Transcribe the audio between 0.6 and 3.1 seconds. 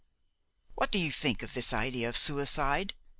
"What do you think of this idea of suicide?"